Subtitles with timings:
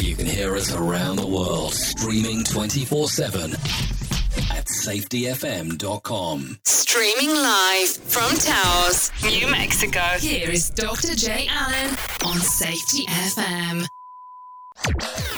[0.00, 6.58] You can hear us around the world, streaming 24 7 at safetyfm.com.
[6.64, 10.00] Streaming live from Taos, New Mexico.
[10.20, 11.14] Here is Dr.
[11.14, 11.48] J.
[11.50, 13.86] Allen on Safety FM.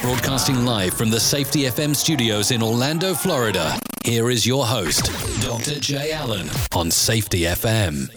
[0.03, 3.79] Broadcasting live from the Safety FM studios in Orlando, Florida.
[4.05, 5.07] Here is your host,
[5.43, 5.81] Dr.
[5.81, 6.13] J.
[6.13, 8.11] Allen on Safety FM.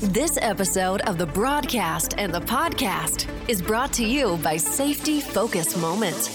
[0.00, 5.76] This episode of the broadcast and the podcast is brought to you by Safety Focus
[5.76, 6.30] Moment.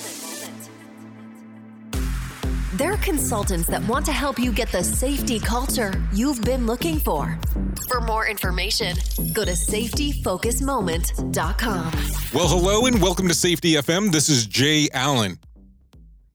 [2.73, 7.39] They're consultants that want to help you get the safety culture you've been looking for.
[7.87, 8.97] For more information,
[9.31, 11.91] go to safetyfocusmoment.com.
[12.33, 14.11] Well, hello and welcome to Safety FM.
[14.11, 15.39] This is Jay Allen.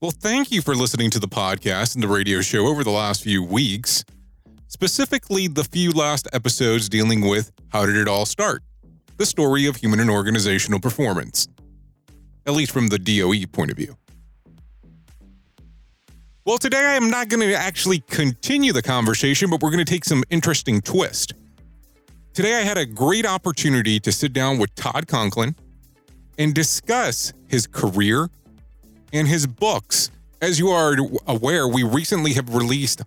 [0.01, 3.23] Well, thank you for listening to the podcast and the radio show over the last
[3.23, 4.03] few weeks,
[4.69, 8.63] specifically the few last episodes dealing with How Did It All Start?
[9.17, 11.49] The story of human and organizational performance,
[12.47, 13.97] at least from the DOE point of view.
[16.45, 19.91] Well, today I am not going to actually continue the conversation, but we're going to
[19.91, 21.33] take some interesting twist.
[22.33, 25.57] Today I had a great opportunity to sit down with Todd Conklin
[26.39, 28.31] and discuss his career
[29.13, 30.11] and his books.
[30.41, 30.97] As you are
[31.27, 33.03] aware, we recently have released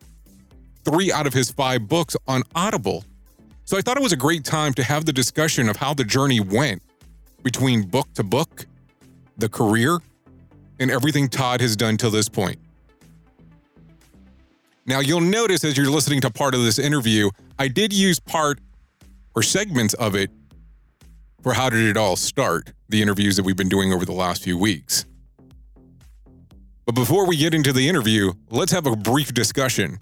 [0.83, 3.03] three out of his five books on Audible.
[3.65, 6.03] So I thought it was a great time to have the discussion of how the
[6.03, 6.81] journey went
[7.43, 8.65] between book to book,
[9.37, 9.99] the career,
[10.79, 12.59] and everything Todd has done till this point.
[14.85, 17.29] Now, you'll notice as you're listening to part of this interview,
[17.59, 18.59] I did use part
[19.35, 20.31] or segments of it
[21.43, 24.43] for How Did It All Start, the interviews that we've been doing over the last
[24.43, 25.05] few weeks.
[26.85, 29.99] But before we get into the interview, let's have a brief discussion.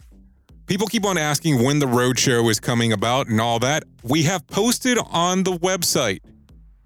[0.69, 3.85] People keep on asking when the roadshow is coming about and all that.
[4.03, 6.19] We have posted on the website,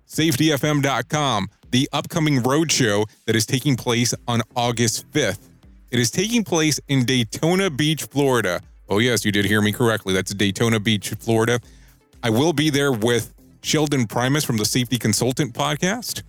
[0.08, 5.50] safetyfm.com, the upcoming roadshow that is taking place on August 5th.
[5.92, 8.62] It is taking place in Daytona Beach, Florida.
[8.88, 10.14] Oh, yes, you did hear me correctly.
[10.14, 11.60] That's Daytona Beach, Florida.
[12.24, 13.34] I will be there with
[13.64, 16.24] Sheldon Primus from the Safety Consultant podcast.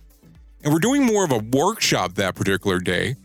[0.61, 3.15] And we're doing more of a workshop that particular day.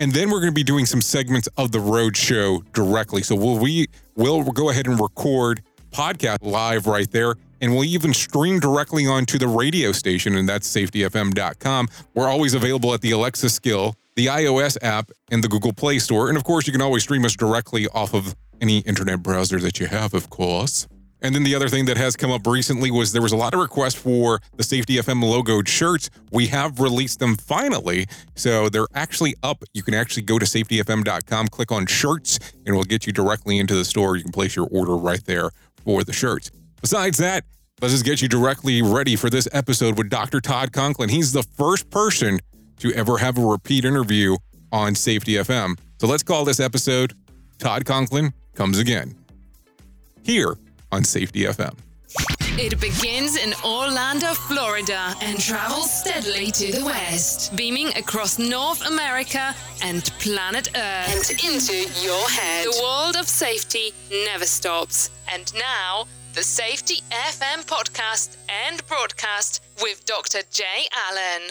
[0.00, 3.22] And then we're going to be doing some segments of the road show directly.
[3.22, 7.34] So we'll we will go ahead and record podcast live right there.
[7.60, 11.88] And we'll even stream directly onto the radio station, and that's safetyfm.com.
[12.14, 16.28] We're always available at the Alexa skill, the iOS app, and the Google Play Store.
[16.28, 19.80] And of course, you can always stream us directly off of any internet browser that
[19.80, 20.86] you have, of course.
[21.20, 23.54] And then the other thing that has come up recently was there was a lot
[23.54, 26.10] of requests for the Safety FM logoed shirts.
[26.30, 28.06] We have released them finally.
[28.36, 29.64] So they're actually up.
[29.74, 33.74] You can actually go to safetyfm.com, click on shirts, and we'll get you directly into
[33.74, 34.16] the store.
[34.16, 35.50] You can place your order right there
[35.84, 36.50] for the shirts.
[36.80, 37.44] Besides that,
[37.80, 40.40] let's just get you directly ready for this episode with Dr.
[40.40, 41.08] Todd Conklin.
[41.08, 42.38] He's the first person
[42.78, 44.36] to ever have a repeat interview
[44.70, 45.78] on Safety FM.
[46.00, 47.14] So let's call this episode
[47.58, 49.16] Todd Conklin Comes Again.
[50.22, 50.56] Here
[50.92, 51.76] on Safety FM.
[52.60, 59.54] It begins in Orlando, Florida, and travels steadily to the west, beaming across North America
[59.82, 62.66] and planet Earth And into your head.
[62.66, 63.92] The world of safety
[64.26, 65.10] never stops.
[65.32, 70.40] And now, the Safety FM podcast and broadcast with Dr.
[70.50, 70.64] J.
[71.10, 71.50] Allen.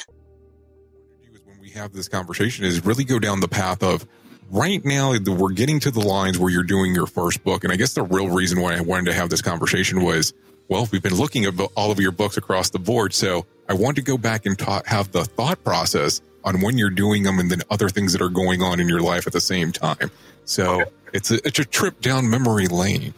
[1.21, 4.05] do when we have this conversation is really go down the path of
[4.49, 7.63] right now we're getting to the lines where you're doing your first book.
[7.63, 10.33] And i guess the real reason why i wanted to have this conversation was
[10.67, 13.13] well we've been looking at all of your books across the board.
[13.13, 16.89] So i want to go back and ta- have the thought process on when you're
[16.89, 19.41] doing them and then other things that are going on in your life at the
[19.41, 20.09] same time.
[20.45, 23.13] So it's a, it's a trip down memory lane.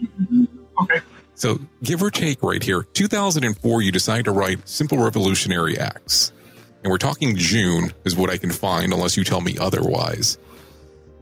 [0.00, 0.44] Mm-hmm.
[0.80, 1.00] Okay.
[1.34, 6.32] so give or take right here 2004 you decide to write simple revolutionary acts.
[6.84, 10.38] And we're talking June is what I can find unless you tell me otherwise.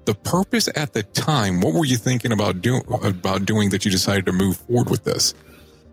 [0.06, 3.90] The purpose at the time, what were you thinking about doing about doing that you
[3.90, 5.34] decided to move forward with this?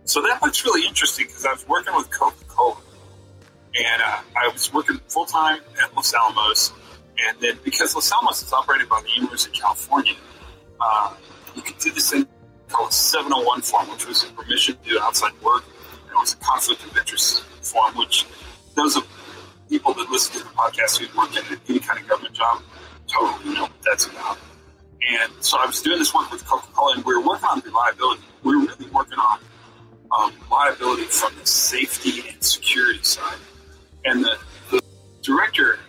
[0.05, 2.77] So that was really interesting because I was working with Coca Cola,
[3.75, 6.73] and uh, I was working full time at Los Alamos,
[7.25, 10.13] and then because Los Alamos is operated by the University of California,
[10.79, 11.15] uh,
[11.55, 12.27] you could do this thing
[12.69, 15.63] called a 701 form, which was a permission to do outside work,
[16.03, 18.27] and it was a conflict of interest form, which
[18.75, 19.07] those of
[19.69, 22.61] people that listen to the podcast who work in any kind of government job
[23.07, 24.37] totally know what that's about.
[25.07, 27.61] And so I was doing this work with Coca Cola, and we were working on
[27.61, 28.23] reliability.
[28.43, 29.39] We were really working on
[30.17, 33.37] um, liability from the safety and security side.
[34.05, 34.37] And the,
[34.71, 34.81] the
[35.21, 35.79] director,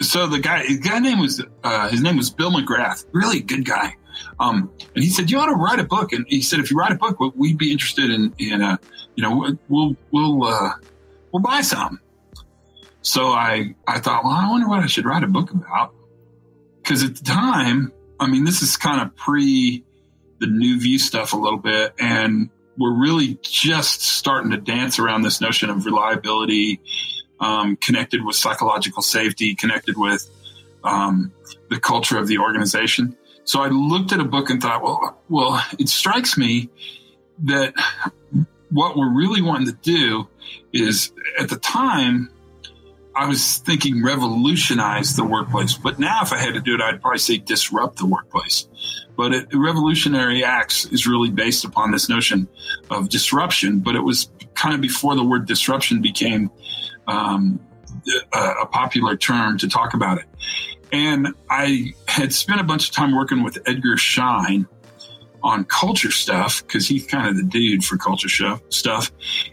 [0.00, 3.64] so the guy, the guy name was uh, his name was Bill McGrath, really good
[3.64, 3.94] guy.
[4.40, 6.76] Um, and he said, "You ought to write a book." And he said, "If you
[6.76, 8.76] write a book, we'd be interested in, in uh,
[9.14, 10.72] you know, we'll we'll uh,
[11.32, 12.00] well, buy some.
[13.02, 15.92] So I, I thought, well, I wonder what I should write a book about.
[16.84, 19.82] Because at the time, I mean, this is kind of pre
[20.40, 21.94] the new view stuff a little bit.
[21.98, 26.80] And we're really just starting to dance around this notion of reliability,
[27.40, 30.28] um, connected with psychological safety, connected with
[30.82, 31.32] um,
[31.70, 33.16] the culture of the organization.
[33.44, 36.68] So I looked at a book and thought, well, well, it strikes me
[37.44, 37.74] that
[38.70, 40.28] what we're really wanting to do
[40.72, 42.28] is at the time
[43.16, 47.00] I was thinking revolutionize the workplace, but now if I had to do it, I'd
[47.00, 48.66] probably say disrupt the workplace.
[49.16, 52.48] But it, Revolutionary Acts is really based upon this notion
[52.90, 56.50] of disruption, but it was kind of before the word disruption became
[57.06, 57.60] um,
[58.32, 60.24] a, a popular term to talk about it.
[60.92, 64.66] And I had spent a bunch of time working with Edgar Schein,
[65.44, 69.12] on culture stuff because he's kind of the dude for culture show stuff.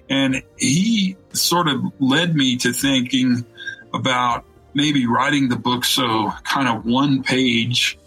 [0.09, 3.45] And he sort of led me to thinking
[3.93, 7.97] about maybe writing the book so kind of one page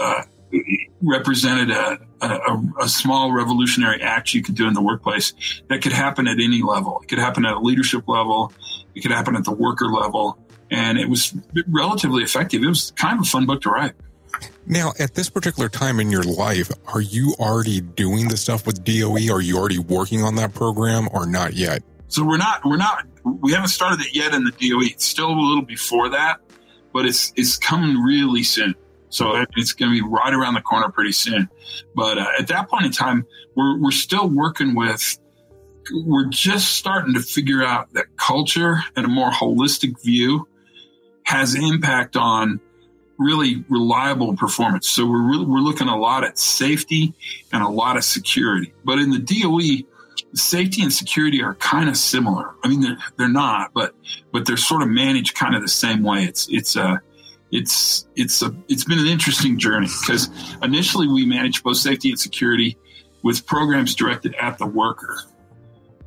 [0.00, 0.22] uh,
[1.02, 5.32] represented a, a, a, small revolutionary act you could do in the workplace
[5.68, 7.00] that could happen at any level.
[7.02, 8.52] It could happen at a leadership level,
[8.94, 10.38] it could happen at the worker level.
[10.70, 11.34] And it was
[11.68, 12.62] relatively effective.
[12.62, 13.92] It was kind of a fun book to write.
[14.66, 18.84] Now, at this particular time in your life, are you already doing the stuff with
[18.84, 19.32] DOE?
[19.32, 21.82] Are you already working on that program or not yet?
[22.10, 24.82] So we're not, we're not, we haven't started it yet in the DOE.
[24.82, 26.40] It's still a little before that,
[26.92, 28.74] but it's, it's coming really soon.
[29.10, 31.48] So it's going to be right around the corner pretty soon.
[31.94, 33.24] But uh, at that point in time,
[33.54, 35.18] we're, we're still working with,
[36.04, 40.48] we're just starting to figure out that culture and a more holistic view
[41.22, 42.60] has impact on
[43.18, 44.88] really reliable performance.
[44.88, 47.14] So we're really, we're looking a lot at safety
[47.52, 48.72] and a lot of security.
[48.84, 49.86] But in the DOE,
[50.34, 52.54] safety and security are kind of similar.
[52.62, 53.94] I mean, they're they're not, but
[54.32, 56.24] but they're sort of managed kind of the same way.
[56.24, 57.00] It's it's a
[57.50, 60.28] it's it's a it's been an interesting journey because
[60.62, 62.76] initially we managed both safety and security
[63.22, 65.18] with programs directed at the worker.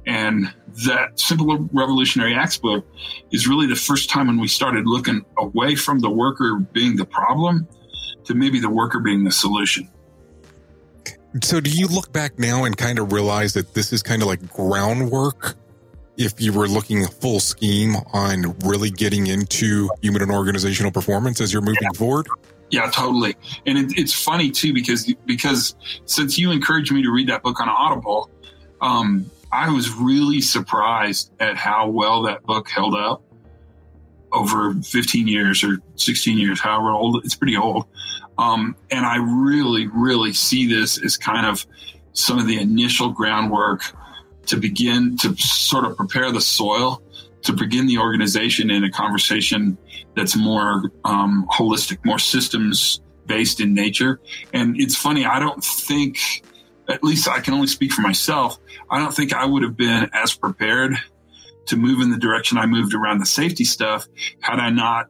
[0.05, 0.53] And
[0.85, 2.85] that Simple Revolutionary Acts book
[3.31, 7.05] is really the first time when we started looking away from the worker being the
[7.05, 7.67] problem
[8.25, 9.89] to maybe the worker being the solution.
[11.41, 14.27] So, do you look back now and kind of realize that this is kind of
[14.27, 15.55] like groundwork
[16.17, 21.51] if you were looking full scheme on really getting into human and organizational performance as
[21.51, 21.97] you're moving yeah.
[21.97, 22.27] forward?
[22.69, 23.35] Yeah, totally.
[23.65, 25.75] And it, it's funny too because because
[26.05, 28.29] since you encouraged me to read that book on Audible,
[28.81, 33.21] um, I was really surprised at how well that book held up
[34.31, 37.85] over 15 years or 16 years, however old it's pretty old.
[38.37, 41.65] Um, and I really, really see this as kind of
[42.13, 43.83] some of the initial groundwork
[44.47, 47.01] to begin to sort of prepare the soil
[47.43, 49.77] to begin the organization in a conversation
[50.15, 54.19] that's more um, holistic, more systems based in nature.
[54.53, 56.17] And it's funny, I don't think,
[56.89, 58.57] at least I can only speak for myself.
[58.89, 60.95] I don't think I would have been as prepared
[61.67, 64.07] to move in the direction I moved around the safety stuff
[64.41, 65.07] had I not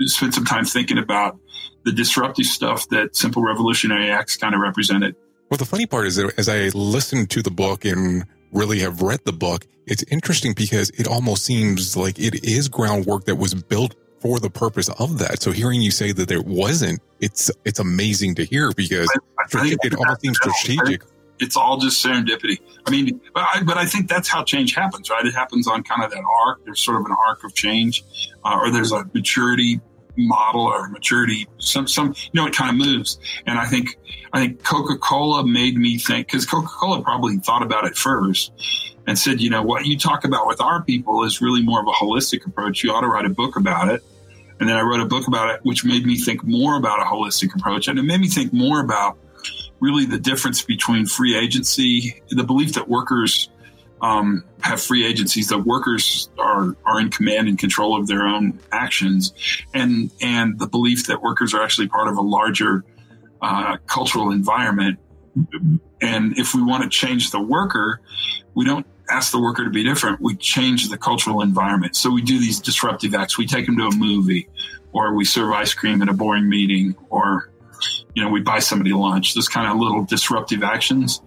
[0.00, 1.38] spent some time thinking about
[1.88, 5.16] the disruptive stuff that Simple Revolutionary Acts kind of represented.
[5.50, 9.00] Well, the funny part is that as I listened to the book and really have
[9.00, 13.54] read the book, it's interesting because it almost seems like it is groundwork that was
[13.54, 15.40] built for the purpose of that.
[15.40, 19.08] So hearing you say that there wasn't, it's it's amazing to hear because
[19.38, 21.02] I, I it almost seems strategic
[21.40, 22.58] it's all just serendipity.
[22.84, 25.24] I mean, but I, but I think that's how change happens, right?
[25.24, 26.64] It happens on kind of that arc.
[26.64, 28.02] There's sort of an arc of change,
[28.44, 29.80] uh, or there's a maturity
[30.18, 31.46] model or maturity.
[31.58, 33.18] Some some you know it kind of moves.
[33.46, 33.98] And I think
[34.32, 38.52] I think Coca Cola made me think because Coca Cola probably thought about it first
[39.06, 41.86] and said, you know, what you talk about with our people is really more of
[41.86, 42.84] a holistic approach.
[42.84, 44.02] You ought to write a book about it.
[44.60, 47.04] And then I wrote a book about it, which made me think more about a
[47.04, 49.16] holistic approach, and it made me think more about
[49.80, 53.48] really the difference between free agency, the belief that workers
[54.00, 58.58] um, have free agencies, that workers are are in command and control of their own
[58.72, 59.32] actions,
[59.74, 62.84] and and the belief that workers are actually part of a larger
[63.42, 64.98] uh, cultural environment.
[66.00, 68.00] And if we want to change the worker,
[68.54, 70.20] we don't ask the worker to be different.
[70.20, 71.96] We change the cultural environment.
[71.96, 73.38] So we do these disruptive acts.
[73.38, 74.48] We take them to a movie,
[74.92, 77.50] or we serve ice cream at a boring meeting, or
[78.14, 81.20] you know, we buy somebody lunch, those kind of little disruptive actions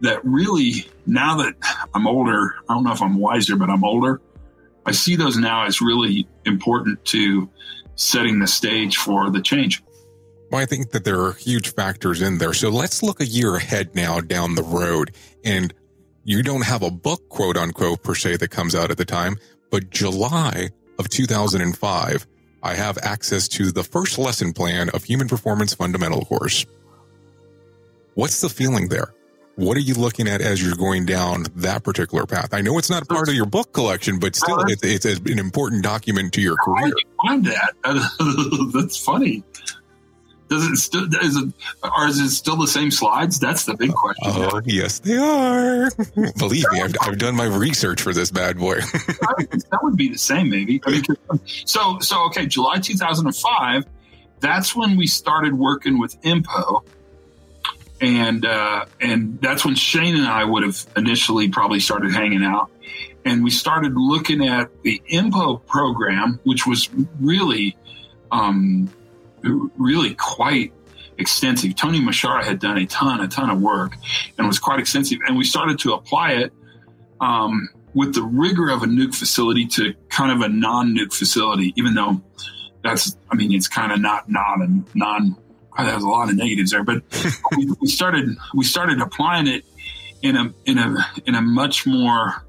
[0.00, 1.54] that really, now that
[1.94, 4.20] I'm older, I don't know if I'm wiser, but I'm older.
[4.86, 7.48] I see those now as really important to
[7.96, 9.82] setting the stage for the change.
[10.50, 12.52] Well, I think that there are huge factors in there.
[12.52, 15.12] So let's look a year ahead now down the road.
[15.44, 15.72] And
[16.24, 19.36] you don't have a book, quote unquote, per se, that comes out at the time,
[19.70, 22.26] but July of 2005,
[22.64, 26.64] I have access to the first lesson plan of Human Performance Fundamental course.
[28.14, 29.12] What's the feeling there?
[29.56, 32.54] What are you looking at as you're going down that particular path?
[32.54, 35.84] I know it's not part of your book collection, but still, it's, it's an important
[35.84, 36.86] document to your career.
[36.86, 36.94] you
[37.24, 37.74] find that?
[38.74, 39.44] That's funny.
[40.48, 43.38] Does it still is it or is it still the same slides?
[43.40, 44.24] That's the big question.
[44.26, 45.90] Oh, yes, they are.
[46.38, 48.78] Believe me, I've, I've done my research for this bad boy.
[48.94, 50.82] I would think that would be the same, maybe.
[50.86, 53.86] I mean, 'cause- so so okay, July 2005.
[54.40, 56.82] That's when we started working with INPO,
[58.00, 62.70] and uh, and that's when Shane and I would have initially probably started hanging out,
[63.24, 67.76] and we started looking at the INPO program, which was really,
[68.30, 68.90] um,
[69.76, 70.72] really quite
[71.18, 71.76] extensive.
[71.76, 73.96] Tony Muschara had done a ton, a ton of work,
[74.36, 76.52] and was quite extensive, and we started to apply it.
[77.20, 81.94] Um, with the rigor of a nuke facility to kind of a non-nuke facility, even
[81.94, 82.20] though
[82.82, 85.36] that's, I mean, it's kind of not not a non.
[85.78, 87.02] There's a lot of negatives there, but
[87.56, 89.64] we, we started we started applying it
[90.22, 90.96] in a in a
[91.26, 92.44] in a much more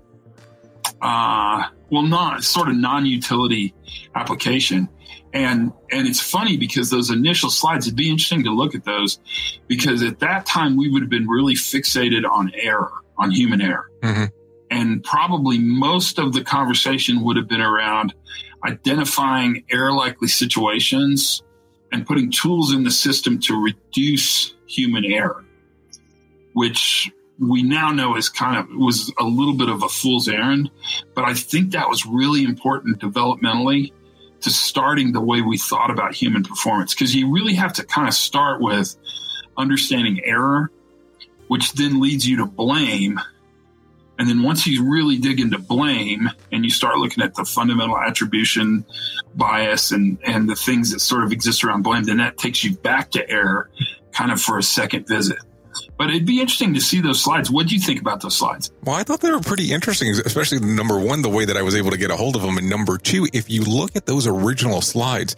[1.02, 3.74] uh, well, not sort of non-utility
[4.16, 4.90] application.
[5.34, 9.20] And and it's funny because those initial slides, it'd be interesting to look at those
[9.68, 13.90] because at that time we would have been really fixated on error, on human error
[14.02, 14.30] Mhm.
[14.72, 18.14] and probably most of the conversation would have been around
[18.66, 21.44] identifying error likely situations
[21.92, 25.46] and putting tools in the system to reduce human error,
[26.54, 30.70] which we now know is kind of was a little bit of a fool's errand.
[31.14, 33.92] But I think that was really important developmentally
[34.42, 38.08] to starting the way we thought about human performance because you really have to kind
[38.08, 38.96] of start with
[39.58, 40.72] understanding error,
[41.48, 43.20] which then leads you to blame
[44.18, 47.98] and then once you really dig into blame and you start looking at the fundamental
[47.98, 48.86] attribution
[49.36, 52.76] bias and, and the things that sort of exist around blame, then that takes you
[52.78, 53.70] back to error
[54.14, 55.40] kind of for a second visit.
[55.98, 57.50] But it'd be interesting to see those slides.
[57.50, 58.72] What do you think about those slides?
[58.84, 61.76] Well, I thought they were pretty interesting, especially number one, the way that I was
[61.76, 62.58] able to get a hold of them.
[62.58, 65.36] And number two, if you look at those original slides,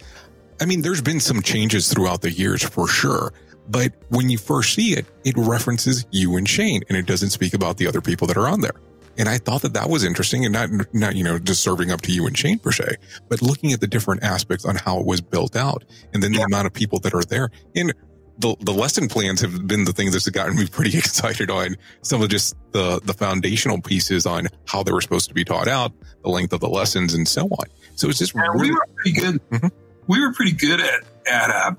[0.60, 3.32] I mean, there's been some changes throughout the years for sure.
[3.68, 7.54] But when you first see it, it references you and Shane, and it doesn't speak
[7.54, 8.74] about the other people that are on there.
[9.18, 12.00] And I thought that that was interesting, and not not you know just serving up
[12.02, 12.96] to you and Shane per se,
[13.28, 16.40] but looking at the different aspects on how it was built out, and then the
[16.42, 17.50] amount of people that are there.
[17.74, 17.92] And
[18.38, 22.22] the the lesson plans have been the things that's gotten me pretty excited on some
[22.22, 25.92] of just the the foundational pieces on how they were supposed to be taught out,
[26.22, 27.66] the length of the lessons, and so on.
[27.96, 29.50] So it's just And really we were pretty good.
[29.50, 29.70] Mhm.
[30.06, 31.72] We were pretty good at at uh,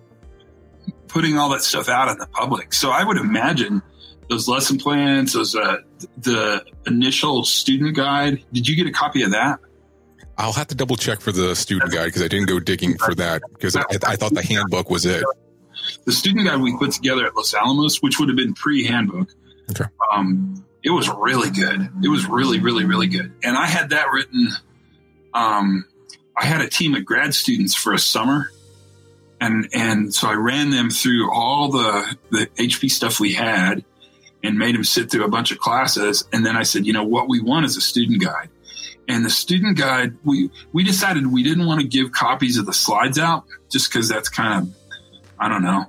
[1.08, 2.74] putting all that stuff out in the public.
[2.74, 3.82] So I would imagine
[4.30, 5.78] those lesson plans, those uh,
[6.18, 8.44] the initial student guide.
[8.54, 9.60] Did you get a copy of that?
[10.38, 13.14] I'll have to double check for the student guide because I didn't go digging for
[13.16, 15.24] that because I, I thought the handbook was it.
[16.06, 19.30] The student guide we put together at Los Alamos, which would have been pre handbook.
[19.72, 19.86] Okay.
[20.12, 21.90] Um, it was really good.
[22.04, 23.34] It was really, really, really good.
[23.44, 24.50] And I had that written.
[25.34, 25.86] Um,
[26.36, 28.50] I had a team of grad students for a summer,
[29.42, 33.84] and and so I ran them through all the the HP stuff we had,
[34.44, 36.28] and made them sit through a bunch of classes.
[36.32, 38.50] And then I said, you know, what we want is a student guide.
[39.08, 42.74] And the student guide, we we decided we didn't want to give copies of the
[42.74, 44.76] slides out just because that's kind of,
[45.40, 45.86] I don't know.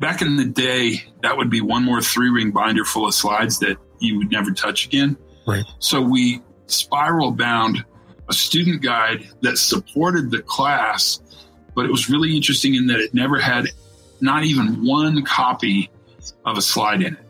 [0.00, 3.60] Back in the day, that would be one more three ring binder full of slides
[3.60, 5.16] that you would never touch again.
[5.46, 5.64] Right.
[5.78, 7.84] So we spiral bound
[8.28, 11.20] a student guide that supported the class,
[11.74, 13.68] but it was really interesting in that it never had
[14.20, 15.90] not even one copy
[16.44, 17.20] of a slide in it.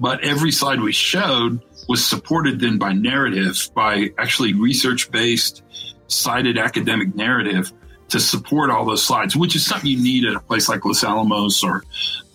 [0.00, 5.62] But every slide we showed was supported then by narrative, by actually research based,
[6.06, 7.72] cited academic narrative
[8.08, 11.04] to support all those slides, which is something you need at a place like Los
[11.04, 11.84] Alamos or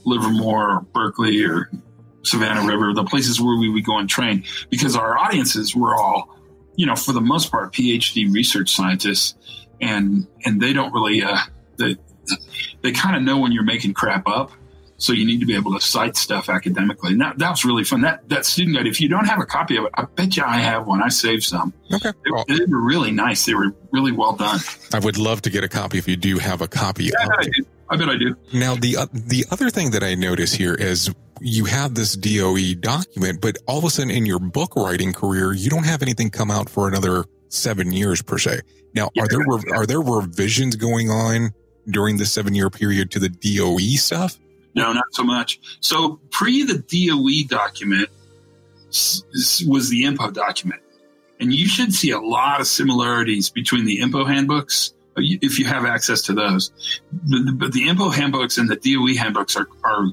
[0.06, 1.70] Livermore or Berkeley or
[2.24, 6.38] Savannah River, the places where we would go and train, because our audiences were all,
[6.76, 9.36] you know, for the most part, PhD research scientists,
[9.82, 11.38] and and they don't really, uh,
[11.78, 11.98] they
[12.82, 14.52] they kind of know when you're making crap up,
[14.98, 17.14] so you need to be able to cite stuff academically.
[17.14, 18.02] And that that was really fun.
[18.02, 20.44] That that student guide, if you don't have a copy of it, I bet you
[20.44, 21.02] I have one.
[21.02, 21.74] I saved some.
[21.94, 22.12] Okay.
[22.24, 23.46] They, Well, they were really nice.
[23.46, 24.60] They were really well done.
[24.94, 27.44] I would love to get a copy if you do have a copy bet I
[27.44, 27.66] do.
[27.90, 28.36] I bet I do.
[28.54, 32.76] Now, the uh, the other thing that I notice here is you have this DOE
[32.80, 36.30] document, but all of a sudden in your book writing career, you don't have anything
[36.30, 38.62] come out for another seven years per se.
[38.96, 41.52] Now, are there rev- are there revisions going on
[41.88, 44.38] during the seven year period to the DOE stuff?
[44.76, 45.60] No, not so much.
[45.82, 48.10] So pre the DOE document,
[49.68, 50.82] was the INPO document.
[51.40, 55.66] And you should see a lot of similarities between the INPO handbooks uh, if you
[55.66, 56.72] have access to those.
[57.12, 60.06] But the, the INPO handbooks and the DOE handbooks are, are,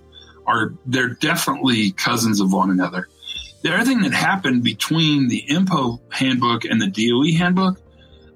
[0.46, 3.08] are, they're definitely cousins of one another.
[3.62, 7.78] The other thing that happened between the INPO handbook and the DOE handbook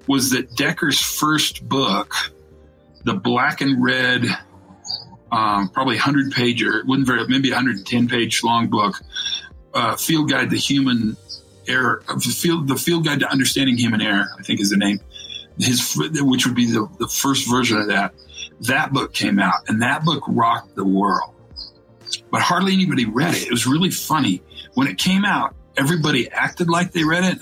[0.07, 2.13] was that Dekker's first book,
[3.03, 4.25] the black and red,
[5.35, 8.95] um, probably 100 page or it wasn't very, maybe 110 page long book,
[9.73, 11.17] uh, Field Guide the Human
[11.67, 14.77] Error, uh, the field, the Field Guide to Understanding Human Error, I think is the
[14.77, 15.01] name.
[15.59, 18.13] His, which would be the, the first version of that.
[18.61, 21.33] That book came out, and that book rocked the world.
[22.31, 23.43] But hardly anybody read it.
[23.43, 24.41] It was really funny
[24.73, 25.55] when it came out.
[25.77, 27.39] Everybody acted like they read it,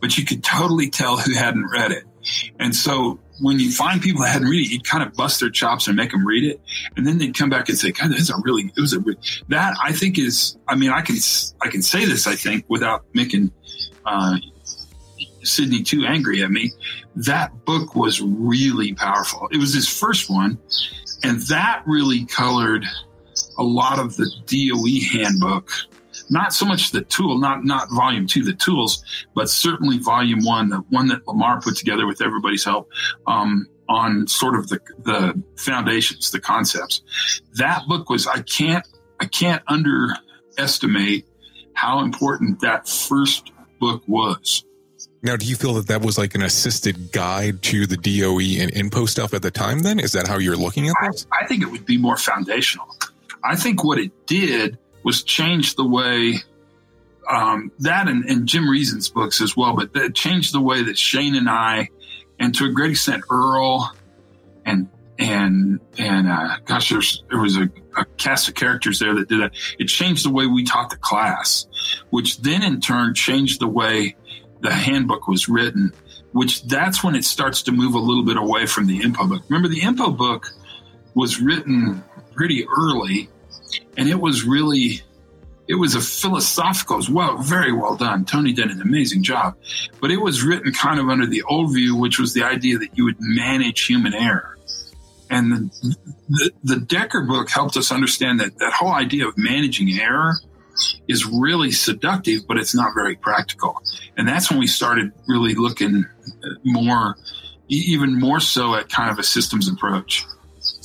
[0.00, 2.04] but you could totally tell who hadn't read it.
[2.58, 5.50] And so when you find people that hadn't read it, you'd kind of bust their
[5.50, 6.60] chops and make them read it,
[6.96, 9.00] and then they'd come back and say, "God, this is a really it was a
[9.48, 11.16] that I think is I mean I can
[11.62, 13.50] I can say this I think without making
[14.04, 14.36] uh,
[15.42, 16.72] Sidney too angry at me.
[17.14, 19.48] That book was really powerful.
[19.50, 20.58] It was his first one,
[21.22, 22.84] and that really colored
[23.58, 25.70] a lot of the DOE handbook
[26.30, 29.04] not so much the tool, not not volume two, the tools,
[29.34, 32.88] but certainly volume one, the one that Lamar put together with everybody's help
[33.26, 37.02] um, on sort of the the foundations, the concepts.
[37.54, 38.86] That book was I can't
[39.20, 41.26] I can't underestimate
[41.74, 44.64] how important that first book was.
[45.22, 48.70] Now, do you feel that that was like an assisted guide to the DOE and
[48.72, 49.80] INPO stuff at the time?
[49.80, 51.26] Then is that how you're looking at this?
[51.32, 52.86] I, I think it would be more foundational.
[53.42, 56.34] I think what it did was change the way
[57.30, 60.98] um, that and, and, Jim Reason's books as well, but that changed the way that
[60.98, 61.88] Shane and I,
[62.40, 63.92] and to a great extent Earl,
[64.64, 69.28] and and and uh, gosh, there's, there was a, a, cast of characters there that
[69.28, 69.52] did that.
[69.78, 71.66] It changed the way we taught the class,
[72.10, 74.16] which then in turn changed the way
[74.60, 75.92] the handbook was written.
[76.32, 79.42] Which that's when it starts to move a little bit away from the INPO book.
[79.48, 80.48] Remember, the INPO book
[81.14, 82.04] was written
[82.34, 83.30] pretty early
[83.96, 85.02] and it was really
[85.68, 88.24] it was a philosophical as well very well done.
[88.24, 89.56] Tony did an amazing job.
[90.00, 92.96] But it was written kind of under the old view which was the idea that
[92.96, 94.56] you would manage human error.
[95.28, 95.96] And the,
[96.28, 100.34] the, the Dekker book helped us understand that that whole idea of managing error
[101.08, 103.82] is really seductive but it's not very practical.
[104.16, 106.06] And that's when we started really looking
[106.64, 107.16] more
[107.68, 110.24] even more so at kind of a systems approach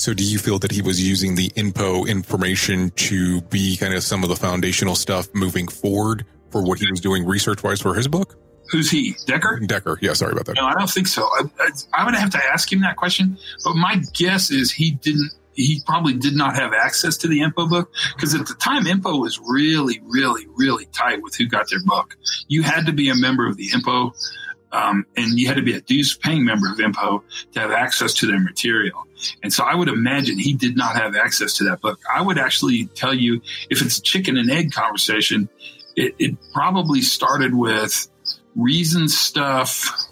[0.02, 4.02] so, do you feel that he was using the INPO information to be kind of
[4.02, 7.94] some of the foundational stuff moving forward for what he was doing research wise for
[7.94, 8.36] his book?
[8.72, 9.14] Who's he?
[9.28, 9.60] Dekker?
[9.68, 10.02] Dekker.
[10.02, 10.56] Yeah, sorry about that.
[10.56, 11.22] No, I don't think so.
[11.22, 13.38] I, I, I'm going to have to ask him that question.
[13.64, 15.34] But my guess is he didn't.
[15.54, 19.22] He probably did not have access to the INPO book because at the time INPO
[19.22, 22.18] was really, really, really tight with who got their book.
[22.48, 24.16] You had to be a member of the INPO
[24.71, 28.13] um, and you had to be a dues paying member of INPO to have access
[28.15, 29.05] to their material.
[29.43, 31.99] And so I would imagine he did not have access to that book.
[32.13, 35.49] I would actually tell you if it's a chicken and egg conversation,
[35.95, 38.07] it, it probably started with
[38.55, 40.07] reason stuff,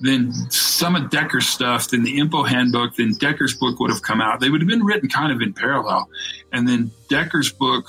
[0.00, 4.20] then some of Dekker's stuff, then the INPO handbook, then Dekker's book would have come
[4.20, 4.40] out.
[4.40, 6.08] They would have been written kind of in parallel.
[6.52, 7.86] And then Dekker's book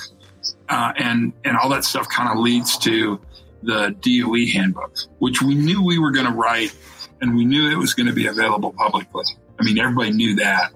[0.70, 3.20] uh, and, and all that stuff kind of leads to
[3.66, 6.76] the DOE handbook, which we knew we were going to write
[7.22, 9.26] and we knew it was going to be available publicly.
[9.60, 10.72] I mean, everybody knew that.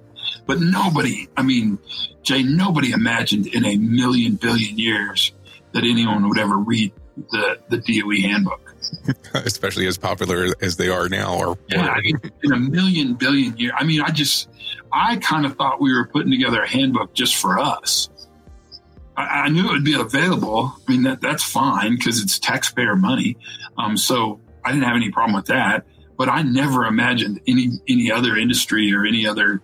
[0.45, 1.77] But nobody, I mean,
[2.23, 5.31] Jay, nobody imagined in a million billion years
[5.73, 6.91] that anyone would ever read
[7.31, 8.73] the, the DOE handbook.
[9.33, 11.37] Especially as popular as they are now.
[11.37, 11.95] Or yeah,
[12.43, 13.73] in a million billion years.
[13.77, 14.49] I mean, I just,
[14.91, 18.09] I kind of thought we were putting together a handbook just for us.
[19.19, 20.73] I, I knew it would be available.
[20.87, 23.37] I mean, that that's fine because it's taxpayer money.
[23.77, 25.85] Um, so I didn't have any problem with that.
[26.17, 29.61] But I never imagined any any other industry or any other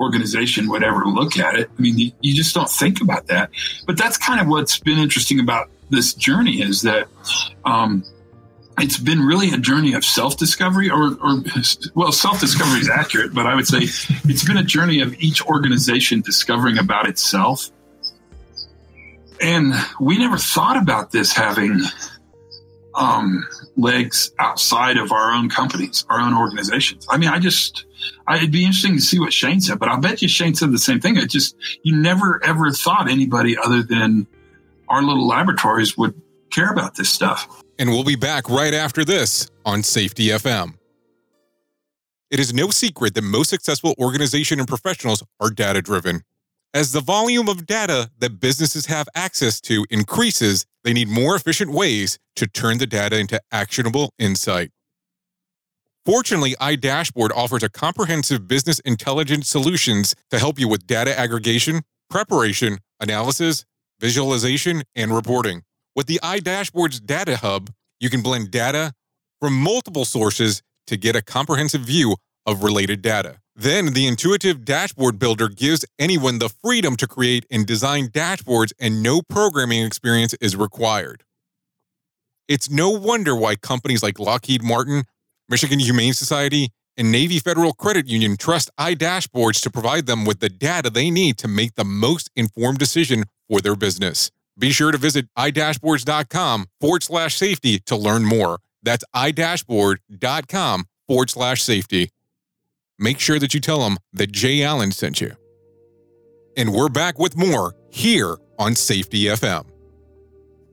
[0.00, 1.70] organization would ever look at it.
[1.76, 3.50] I mean, you, you just don't think about that.
[3.86, 7.08] But that's kind of what's been interesting about this journey is that
[7.64, 8.04] um,
[8.78, 11.42] it's been really a journey of self discovery, or, or,
[11.94, 15.44] well, self discovery is accurate, but I would say it's been a journey of each
[15.46, 17.70] organization discovering about itself
[19.40, 21.80] and we never thought about this having
[22.94, 27.06] um, legs outside of our own companies, our own organizations.
[27.10, 27.86] I mean, I just,
[28.26, 30.72] I, it'd be interesting to see what Shane said, but I bet you Shane said
[30.72, 31.16] the same thing.
[31.16, 34.26] It just, you never ever thought anybody other than
[34.88, 36.20] our little laboratories would
[36.50, 37.48] care about this stuff.
[37.78, 40.74] And we'll be back right after this on Safety FM.
[42.30, 46.22] It is no secret that most successful organization and professionals are data driven.
[46.74, 51.72] As the volume of data that businesses have access to increases, They need more efficient
[51.72, 54.70] ways to turn the data into actionable insight.
[56.04, 62.78] Fortunately, iDashboard offers a comprehensive business intelligence solutions to help you with data aggregation, preparation,
[63.00, 63.64] analysis,
[63.98, 65.62] visualization, and reporting.
[65.96, 68.92] With the iDashboard's Data Hub, you can blend data
[69.40, 73.38] from multiple sources to get a comprehensive view of related data.
[73.56, 79.02] Then the intuitive dashboard builder gives anyone the freedom to create and design dashboards and
[79.02, 81.22] no programming experience is required.
[82.48, 85.04] It's no wonder why companies like Lockheed Martin,
[85.48, 90.48] Michigan Humane Society, and Navy Federal Credit Union trust iDashboards to provide them with the
[90.48, 94.30] data they need to make the most informed decision for their business.
[94.58, 98.58] Be sure to visit idashboards.com forward slash safety to learn more.
[98.82, 102.10] That's idashboard.com forward slash safety.
[102.98, 105.32] Make sure that you tell them that Jay Allen sent you.
[106.56, 109.64] And we're back with more here on Safety FM.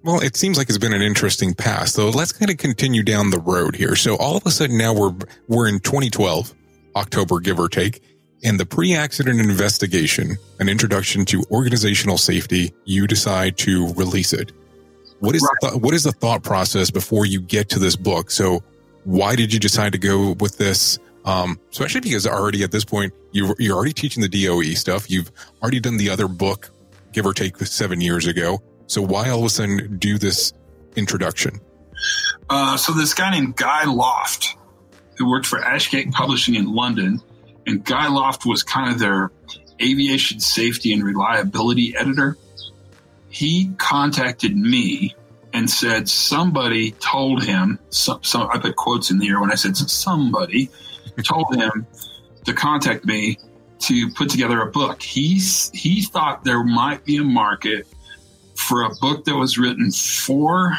[0.04, 3.30] Well, it seems like it's been an interesting past, so let's kind of continue down
[3.30, 3.96] the road here.
[3.96, 5.14] So all of a sudden now we're
[5.48, 6.54] we're in 2012,
[6.96, 8.02] October, give or take,
[8.44, 14.52] and the pre-accident investigation, an introduction to organizational safety, you decide to release it.
[15.20, 15.72] What is right.
[15.72, 18.32] the, what is the thought process before you get to this book?
[18.32, 18.64] So
[19.04, 20.98] why did you decide to go with this?
[21.24, 25.10] Um, especially because already at this point you you're already teaching the DOE stuff.
[25.10, 25.32] You've
[25.62, 26.72] already done the other book,
[27.12, 28.62] give or take seven years ago.
[28.88, 30.54] So why all of a sudden do this
[30.96, 31.62] introduction?
[32.50, 34.58] Uh, so this guy named Guy Loft,
[35.18, 37.22] who worked for Ashgate Publishing in London,
[37.68, 39.32] and Guy Loft was kind of their
[39.82, 42.38] aviation safety and reliability editor.
[43.30, 45.16] He contacted me
[45.54, 47.80] and said somebody told him.
[47.90, 50.70] Some, some I put quotes in here when I said somebody
[51.24, 51.86] told him
[52.46, 53.38] to contact me
[53.80, 55.02] to put together a book.
[55.02, 55.40] He
[55.74, 57.88] he thought there might be a market
[58.56, 60.78] for a book that was written for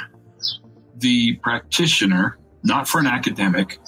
[0.98, 3.78] the practitioner, not for an academic.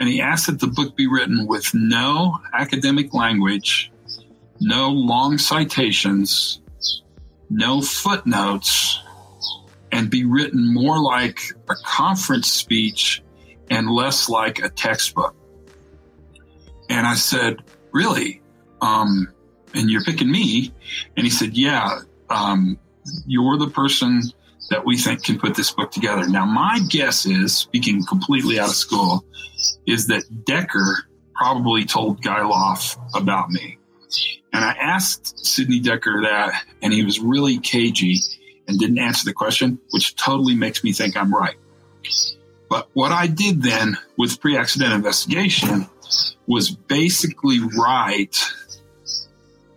[0.00, 3.92] And he asked that the book be written with no academic language,
[4.60, 6.60] no long citations,
[7.50, 9.00] no footnotes,
[9.92, 13.22] and be written more like a conference speech
[13.70, 15.34] and less like a textbook.
[16.88, 18.42] And I said, Really?
[18.80, 19.32] Um,
[19.74, 20.72] and you're picking me?
[21.16, 22.00] And he said, Yeah.
[22.28, 22.78] Um,
[23.26, 24.22] you're the person
[24.70, 26.28] that we think can put this book together.
[26.28, 29.24] Now, my guess is, speaking completely out of school,
[29.86, 30.94] is that Dekker
[31.34, 33.78] probably told Guy Loft about me.
[34.52, 38.20] And I asked Sidney Dekker that, and he was really cagey
[38.66, 41.56] and didn't answer the question, which totally makes me think I'm right.
[42.68, 45.88] But what I did then with pre accident investigation
[46.46, 48.44] was basically write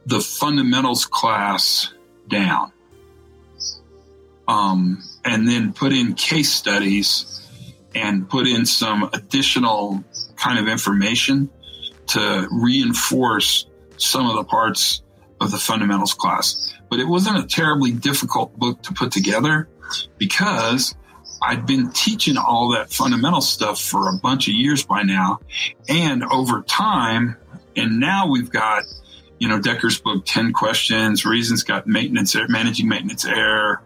[0.06, 1.94] the fundamentals class
[2.28, 2.72] down
[4.48, 7.48] um, and then put in case studies
[7.94, 10.04] and put in some additional
[10.36, 11.50] kind of information
[12.08, 15.04] to reinforce some of the parts
[15.40, 16.74] of the fundamentals class.
[16.90, 19.70] But it wasn't a terribly difficult book to put together
[20.18, 20.96] because
[21.42, 25.40] I'd been teaching all that fundamental stuff for a bunch of years by now.
[25.88, 27.38] And over time,
[27.76, 28.84] and now we've got,
[29.40, 33.82] you know, Dekker's book, 10 questions, Reasons got maintenance, managing maintenance error.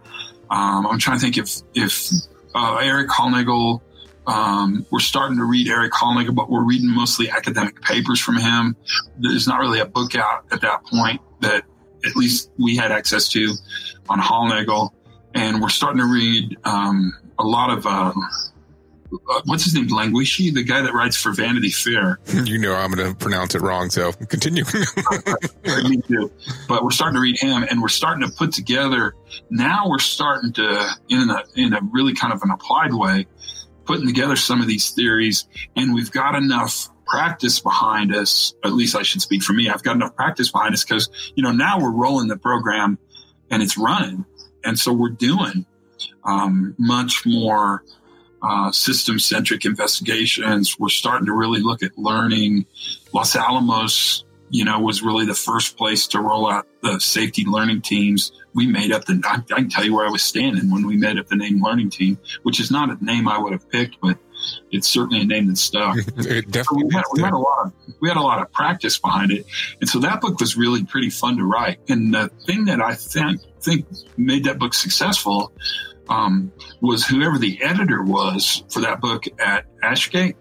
[0.50, 2.12] um, I'm trying to think if if
[2.56, 3.82] uh, Erik Hollnagel.
[4.26, 8.76] Um, we're starting to read Erik Hollnagel, but we're reading mostly academic papers from him.
[9.18, 11.66] There's not really a book out at that point that
[12.06, 13.54] at least we had access to
[14.10, 14.92] on Hollnagel.
[15.36, 18.14] And we're starting to read um, a lot of uh,
[19.30, 22.20] uh, what's his name, Languischi, the guy that writes for Vanity Fair.
[22.44, 24.64] You know, I'm going to pronounce it wrong, so continue.
[25.88, 26.32] Me too.
[26.68, 29.16] But we're starting to read him, and we're starting to put together.
[29.50, 33.28] Now we're starting to, in a in a really kind of an applied way,
[33.86, 38.54] putting together some of these theories, and we've got enough practice behind us.
[38.64, 39.70] At least I should speak for me.
[39.70, 43.00] I've got enough practice behind us because you know now we're rolling the program,
[43.50, 44.26] and it's running,
[44.66, 45.66] and so we're doing
[46.24, 47.84] um, much more
[48.44, 50.78] uh, system centric investigations.
[50.78, 52.66] We're starting to really look at learning.
[53.14, 57.82] Los Alamos, you know, was really the first place to roll out the safety learning
[57.82, 58.32] teams.
[58.54, 60.98] We made up the, I, I can tell you where I was standing when we
[60.98, 64.00] made up the name learning team, which is not a name I would have picked,
[64.02, 64.18] but
[64.72, 65.96] it's certainly a name that stuck.
[66.18, 68.98] it definitely we, had, we had, a lot of we had a lot of practice
[68.98, 69.46] behind it,
[69.80, 71.80] and so that book was really pretty fun to write.
[71.88, 73.86] And the thing that I think think
[74.18, 75.54] made that book successful
[76.10, 80.36] um, was whoever the editor was for that book at Ashgate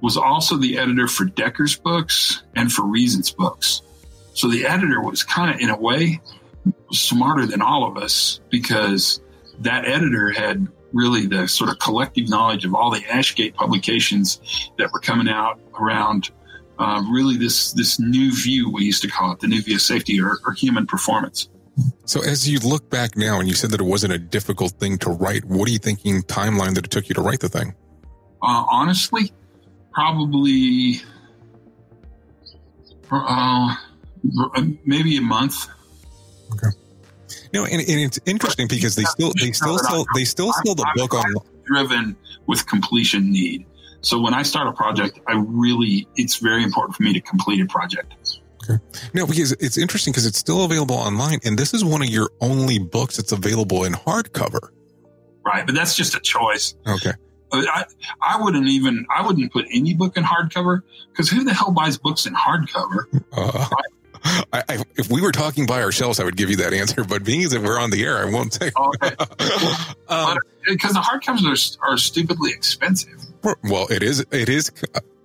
[0.00, 3.82] was also the editor for Dekker's books and for Reason's books.
[4.34, 6.20] So the editor was kind of, in a way,
[6.90, 9.20] smarter than all of us because
[9.60, 14.40] that editor had really the sort of collective knowledge of all the Ashgate publications
[14.78, 16.30] that were coming out around
[16.78, 19.82] uh, really this this new view we used to call it the new view of
[19.82, 21.50] safety or, or human performance.
[22.04, 24.98] So as you look back now and you said that it wasn't a difficult thing
[24.98, 27.74] to write, what are you thinking timeline that it took you to write the thing?
[28.42, 29.32] Uh, honestly,
[29.92, 31.00] probably
[33.10, 33.74] uh,
[34.84, 35.66] maybe a month.
[36.52, 36.68] Okay.
[37.52, 40.88] No, and, and it's interesting because they still they still sell they still sell the
[40.94, 42.16] book on driven
[42.46, 43.66] with completion need.
[44.02, 47.60] So when I start a project, I really it's very important for me to complete
[47.60, 48.39] a project.
[48.70, 49.10] Okay.
[49.14, 52.30] No, because it's interesting because it's still available online, and this is one of your
[52.40, 54.70] only books that's available in hardcover.
[55.44, 56.74] Right, but that's just a choice.
[56.86, 57.12] Okay.
[57.52, 57.84] I,
[58.22, 61.98] I wouldn't even I wouldn't put any book in hardcover because who the hell buys
[61.98, 63.06] books in hardcover?
[63.32, 63.66] Uh,
[64.52, 67.04] I, I, if we were talking by ourselves, I would give you that answer.
[67.04, 68.70] But being that we're on the air, I won't say.
[68.76, 69.16] Okay.
[70.08, 73.18] um, because the hardcovers are, are stupidly expensive.
[73.64, 74.24] Well, it is.
[74.30, 74.70] It is.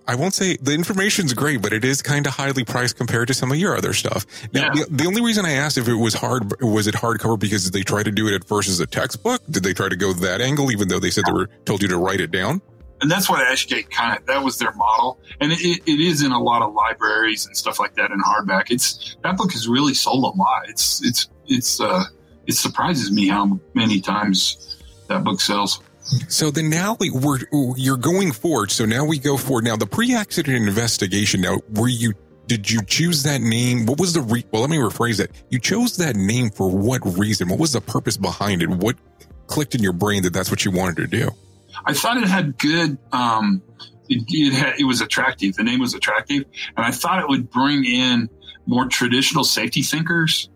[0.08, 3.34] I won't say the information's great, but it is kind of highly priced compared to
[3.34, 4.24] some of your other stuff.
[4.52, 4.84] Now, yeah.
[4.84, 7.82] the, the, only reason I asked if it was hard was it hardcover because they
[7.82, 9.42] tried to do it at first as a textbook.
[9.50, 11.88] Did they try to go that angle, even though they said they were told you
[11.88, 12.62] to write it down?
[13.00, 16.32] And that's what Ashgate kind of that was their model, and it, it is in
[16.32, 18.70] a lot of libraries and stuff like that in hardback.
[18.70, 20.68] It's that book has really sold a lot.
[20.68, 22.04] It's it's it's uh
[22.46, 25.82] it surprises me how many times that book sells.
[26.28, 27.38] So then now we're
[27.76, 28.70] you're going forward.
[28.70, 29.64] So now we go forward.
[29.64, 31.40] Now the pre-accident investigation.
[31.40, 32.14] Now were you
[32.46, 33.86] did you choose that name?
[33.86, 34.62] What was the re- well?
[34.62, 35.30] Let me rephrase that.
[35.50, 37.48] You chose that name for what reason?
[37.48, 38.68] What was the purpose behind it?
[38.68, 38.96] What
[39.48, 41.30] clicked in your brain that that's what you wanted to do?
[41.84, 42.98] I thought it had good.
[43.12, 43.62] Um,
[44.08, 45.56] it, it, had, it was attractive.
[45.56, 46.44] The name was attractive,
[46.76, 48.30] and I thought it would bring in
[48.66, 50.48] more traditional safety thinkers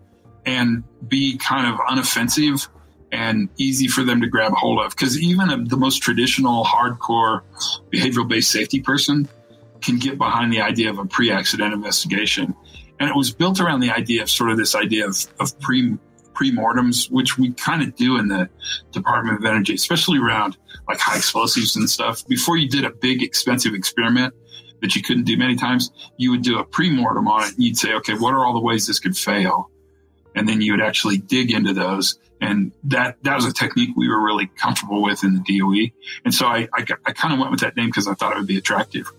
[0.47, 2.69] and be kind of unoffensive
[3.13, 4.91] and easy for them to grab hold of.
[4.91, 7.43] Because even a, the most traditional, hardcore
[7.93, 9.29] behavioral based safety person
[9.81, 12.55] can get behind the idea of a pre accident investigation.
[12.99, 15.97] And it was built around the idea of sort of this idea of, of pre
[16.41, 18.49] pre-mortems, which we kind of do in the
[18.93, 20.57] Department of Energy, especially around
[20.89, 22.27] like high explosives and stuff.
[22.29, 24.33] Before you did a big expensive experiment
[24.81, 27.77] that you couldn't do many times, you would do a pre-mortem on it and you'd
[27.77, 29.71] say, okay, what are all the ways this could fail?
[30.35, 34.09] And then you would actually dig into those and that, that was a technique we
[34.09, 35.93] were really comfortable with in the DOE.
[36.25, 38.39] And so I, I, I kind of went with that name because I thought it
[38.39, 39.11] would be attractive.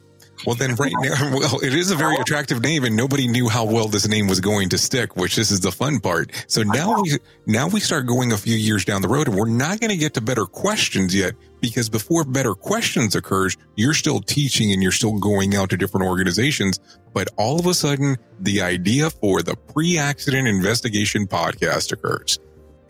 [0.45, 3.65] Well, then right now, well, it is a very attractive name, and nobody knew how
[3.65, 6.31] well this name was going to stick, which this is the fun part.
[6.47, 9.49] So now we now we start going a few years down the road, and we're
[9.49, 14.19] not going to get to better questions yet because before better questions occurs, you're still
[14.19, 16.79] teaching and you're still going out to different organizations.
[17.13, 22.39] But all of a sudden, the idea for the pre-accident investigation podcast occurs.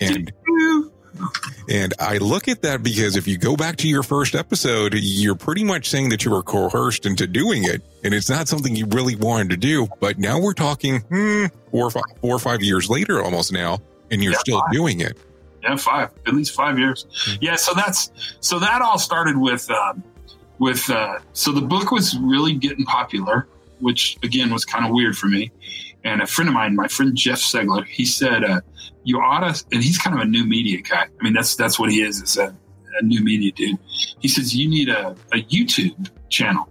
[0.02, 0.34] And
[1.70, 5.36] and I look at that because if you go back to your first episode, you're
[5.36, 8.86] pretty much saying that you were coerced into doing it, and it's not something you
[8.88, 9.88] really wanted to do.
[10.00, 13.80] But now we're talking hmm, four, or five, four or five years later, almost now,
[14.10, 14.72] and you're yeah, still five.
[14.72, 15.18] doing it.
[15.64, 17.06] Yeah, five, at least five years.
[17.06, 17.44] Mm-hmm.
[17.44, 20.04] Yeah, so that's so that all started with um,
[20.60, 23.48] with uh, so the book was really getting popular,
[23.80, 25.52] which again was kind of weird for me.
[26.04, 28.62] And a friend of mine, my friend Jeff Segler, he said, uh,
[29.04, 31.08] "You ought to," and he's kind of a new media guy.
[31.20, 32.22] I mean, that's that's what he is.
[32.22, 32.56] Is a,
[33.00, 33.78] a new media dude.
[34.20, 36.68] He says you need a, a YouTube channel.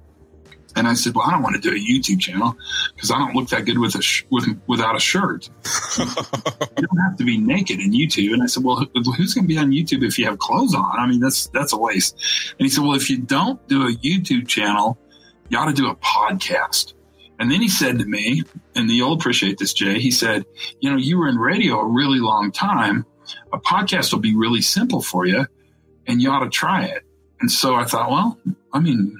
[0.77, 2.57] And I said, "Well, I don't want to do a YouTube channel
[2.95, 5.49] because I don't look that good with a sh- with without a shirt.
[5.99, 9.49] you don't have to be naked in YouTube." And I said, "Well, who's going to
[9.49, 10.99] be on YouTube if you have clothes on?
[10.99, 12.15] I mean, that's that's a waste."
[12.59, 14.97] And he said, "Well, if you don't do a YouTube channel,
[15.49, 16.95] you ought to do a podcast."
[17.41, 18.43] And then he said to me,
[18.75, 20.45] and you'll appreciate this, Jay, he said,
[20.81, 23.07] You know, you were in radio a really long time.
[23.53, 25.47] A podcast will be really simple for you,
[26.07, 27.03] and you ought to try it.
[27.41, 28.39] And so I thought, well,
[28.75, 29.17] I mean,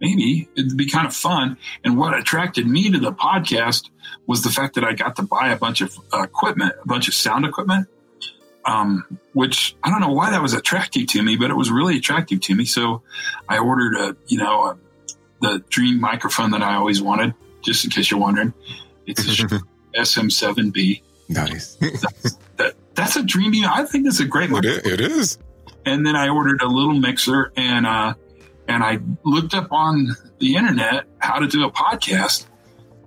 [0.00, 1.56] maybe it'd be kind of fun.
[1.82, 3.90] And what attracted me to the podcast
[4.28, 7.14] was the fact that I got to buy a bunch of equipment, a bunch of
[7.14, 7.88] sound equipment,
[8.64, 11.96] um, which I don't know why that was attractive to me, but it was really
[11.96, 12.64] attractive to me.
[12.64, 13.02] So
[13.48, 14.78] I ordered a, you know, a
[15.40, 18.52] the dream microphone that I always wanted, just in case you're wondering.
[19.06, 19.46] It's a
[19.96, 21.02] SM7B.
[21.28, 21.76] Nice.
[21.76, 23.52] that's, that, that's a dream.
[23.64, 24.92] I think it's a great microphone.
[24.92, 25.38] It is.
[25.86, 28.14] And then I ordered a little mixer and, uh,
[28.68, 32.46] and I looked up on the internet how to do a podcast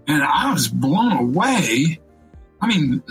[0.07, 1.99] and I was blown away.
[2.61, 3.03] I mean,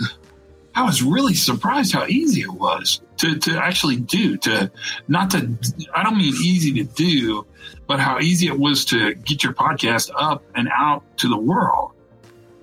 [0.77, 4.71] I was really surprised how easy it was to, to actually do, to
[5.07, 5.57] not to,
[5.95, 7.47] I don't mean easy to do,
[7.87, 11.93] but how easy it was to get your podcast up and out to the world.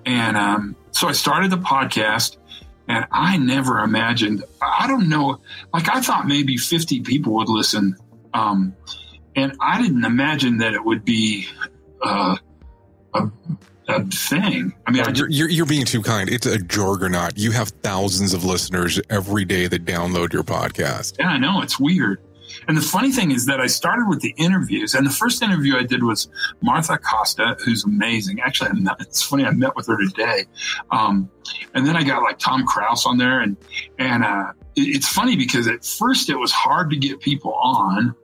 [0.05, 2.37] And um, so I started the podcast,
[2.87, 5.41] And I never imagined, I don't know,
[5.73, 7.97] like I thought maybe 50 people would listen.
[8.33, 8.77] Um,
[9.35, 11.47] and I didn't imagine that it would be
[12.01, 12.37] uh,
[13.13, 13.29] a
[13.85, 14.73] thing.
[14.87, 16.29] I mean, I you're, you're, you're being too kind.
[16.29, 17.37] It's a juggernaut.
[17.37, 21.17] You have thousands of listeners every day that download your podcast.
[21.19, 21.61] Yeah, I know.
[21.61, 22.19] It's weird.
[22.67, 25.75] And the funny thing is that I started with the interviews, and the first interview
[25.75, 26.29] I did was
[26.61, 28.39] Martha Costa, who's amazing.
[28.39, 30.45] Actually, not, it's funny I met with her today,
[30.91, 31.29] um,
[31.73, 33.57] and then I got like Tom Krause on there, and
[33.99, 38.15] and uh, it, it's funny because at first it was hard to get people on,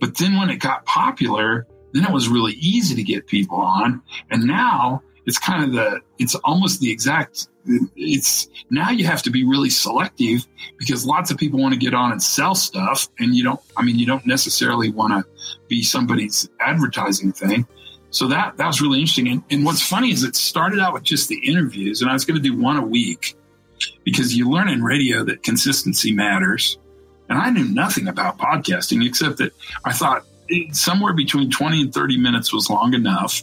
[0.00, 4.02] but then when it got popular, then it was really easy to get people on,
[4.30, 7.48] and now it's kind of the it's almost the exact
[7.96, 10.46] it's now you have to be really selective
[10.78, 13.82] because lots of people want to get on and sell stuff and you don't i
[13.82, 15.30] mean you don't necessarily want to
[15.68, 17.66] be somebody's advertising thing.
[18.10, 19.28] So that that was really interesting.
[19.28, 22.24] And, and what's funny is it started out with just the interviews and i was
[22.24, 23.36] going to do one a week
[24.04, 26.78] because you learn in radio that consistency matters.
[27.28, 29.52] And i knew nothing about podcasting except that
[29.84, 30.26] i thought
[30.72, 33.42] somewhere between 20 and 30 minutes was long enough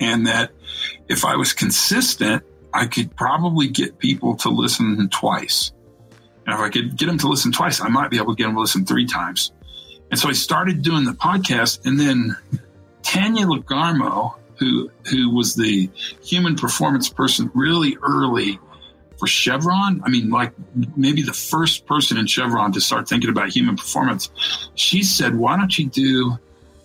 [0.00, 0.50] and that
[1.08, 2.42] if i was consistent
[2.74, 5.72] I could probably get people to listen twice.
[6.44, 8.46] And if I could get them to listen twice, I might be able to get
[8.46, 9.52] them to listen three times.
[10.10, 12.36] And so I started doing the podcast, and then
[13.02, 15.88] Tanya Lagarmo, who who was the
[16.22, 18.58] human performance person really early
[19.26, 20.02] Chevron.
[20.04, 20.52] I mean, like
[20.96, 24.30] maybe the first person in Chevron to start thinking about human performance.
[24.74, 26.38] She said, "Why don't you do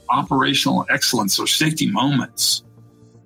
[0.10, 2.63] operational excellence or safety moments?"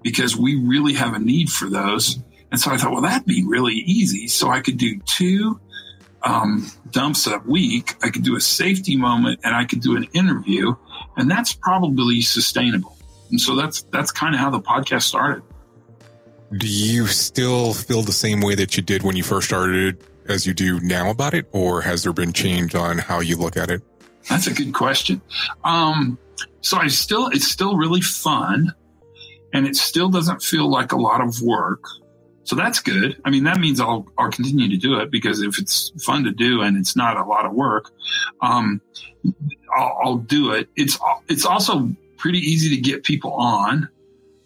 [0.02, 2.20] Because we really have a need for those.
[2.52, 4.28] And so I thought, well, that'd be really easy.
[4.28, 5.60] So I could do two
[6.24, 7.96] um, dumps a week.
[8.04, 10.76] I could do a safety moment and I could do an interview.
[11.18, 12.96] And that's probably sustainable.
[13.30, 15.44] And so that's that's kind of how the podcast started.
[16.58, 20.46] Do you still feel the same way that you did when you first started as
[20.46, 21.48] you do now about it?
[21.52, 23.82] Or has there been change on how you look at it?
[24.30, 25.22] That's a good question.
[25.64, 26.18] Um,
[26.62, 28.74] so I still, it's still really fun
[29.54, 31.84] and it still doesn't feel like a lot of work.
[32.44, 33.20] So that's good.
[33.24, 36.32] I mean, that means I'll, I'll continue to do it because if it's fun to
[36.32, 37.90] do and it's not a lot of work,
[38.42, 38.82] um,
[39.76, 40.68] I'll, I'll do it.
[40.76, 40.98] It's,
[41.30, 43.90] it's also pretty easy to get people on.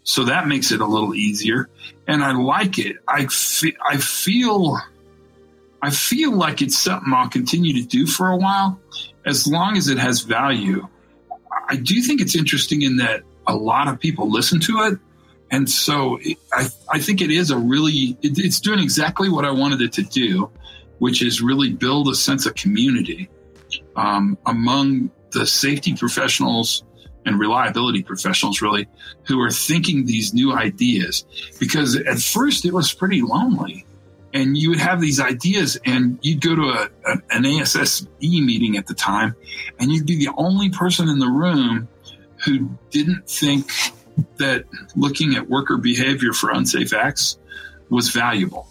[0.08, 1.70] So that makes it a little easier.
[2.08, 2.96] And I like it.
[3.08, 4.80] I, fe- I feel,
[5.82, 8.80] I feel like it's something I'll continue to do for a while
[9.26, 10.88] as long as it has value.
[11.68, 15.00] I do think it's interesting in that a lot of people listen to it
[15.52, 16.20] and so
[16.52, 19.94] I, I think it is a really, it, it's doing exactly what I wanted it
[19.94, 20.50] to do,
[21.00, 23.30] which is really build a sense of community
[23.96, 26.84] um, among the safety professionals
[27.28, 28.88] and reliability professionals, really,
[29.24, 31.26] who are thinking these new ideas.
[31.60, 33.86] Because at first it was pretty lonely.
[34.34, 38.78] And you would have these ideas, and you'd go to a, a, an ASSE meeting
[38.78, 39.36] at the time,
[39.80, 41.88] and you'd be the only person in the room
[42.46, 43.72] who didn't think
[44.38, 47.38] that looking at worker behavior for unsafe acts
[47.90, 48.68] was valuable.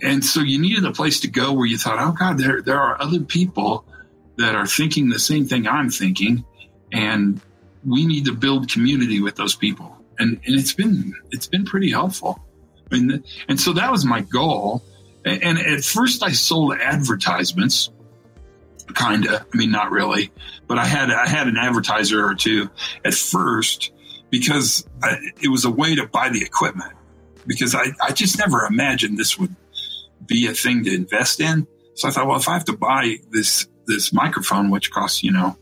[0.00, 2.80] And so you needed a place to go where you thought, oh God, there, there
[2.80, 3.84] are other people
[4.36, 6.44] that are thinking the same thing I'm thinking.
[6.92, 7.40] And
[7.86, 9.96] we need to build community with those people.
[10.18, 12.44] And, and it's been, it's been pretty helpful.
[12.90, 14.82] Mean, and so that was my goal.
[15.24, 17.90] And at first I sold advertisements
[18.94, 19.44] kind of.
[19.52, 20.30] I mean, not really,
[20.66, 22.70] but I had I had an advertiser or two
[23.04, 23.92] at first
[24.30, 26.92] because I, it was a way to buy the equipment.
[27.46, 29.54] Because I, I just never imagined this would
[30.26, 31.66] be a thing to invest in.
[31.94, 35.32] So I thought, well, if I have to buy this this microphone, which costs, you
[35.32, 35.56] know,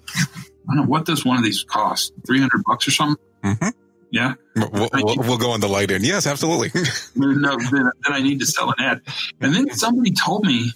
[0.68, 3.24] I don't know what does one of these cost, three hundred bucks or something.
[3.42, 3.68] Mm-hmm.
[4.10, 6.04] Yeah, we'll, we'll, we'll, go on the light end.
[6.04, 6.70] Yes, absolutely.
[7.16, 9.02] no, then, then I need to sell an ad.
[9.40, 10.72] And then somebody told me,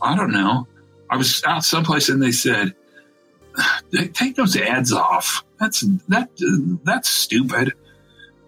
[0.00, 0.66] I don't know,
[1.10, 2.74] I was out someplace and they said,
[4.14, 5.44] "Take those ads off.
[5.60, 6.30] That's that
[6.84, 7.74] that's stupid."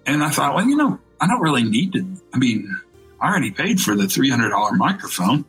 [0.07, 2.07] And I thought, well, you know, I don't really need to.
[2.33, 2.75] I mean,
[3.21, 5.45] I already paid for the three hundred dollar microphone.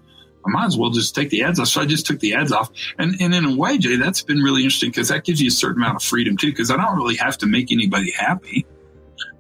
[0.46, 1.68] I might as well just take the ads off.
[1.68, 2.70] So I just took the ads off.
[2.98, 5.52] And, and in a way, Jay, that's been really interesting because that gives you a
[5.52, 8.66] certain amount of freedom too, because I don't really have to make anybody happy.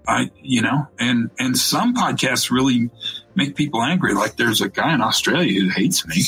[0.07, 2.89] I, you know, and, and some podcasts really
[3.33, 4.13] make people angry.
[4.13, 6.21] Like there's a guy in Australia who hates me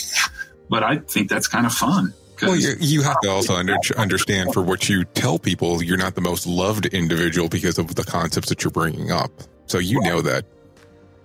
[0.70, 2.14] but I think that's kind of fun.
[2.42, 6.22] Well, you have to also under, understand for what you tell people, you're not the
[6.22, 9.32] most loved individual because of the concepts that you're bringing up.
[9.66, 10.46] So you know that.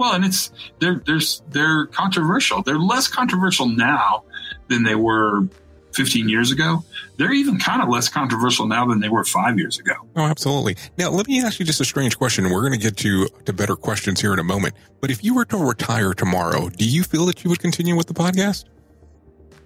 [0.03, 0.51] Well, and it's
[0.81, 2.61] they're they're they're controversial.
[2.61, 4.25] They're less controversial now
[4.67, 5.47] than they were
[5.93, 6.83] 15 years ago,
[7.19, 9.93] they're even kind of less controversial now than they were five years ago.
[10.17, 10.77] Oh, absolutely.
[10.99, 12.51] Now, let me ask you just a strange question.
[12.51, 14.75] We're going to get to, to better questions here in a moment.
[15.01, 18.07] But if you were to retire tomorrow, do you feel that you would continue with
[18.07, 18.65] the podcast?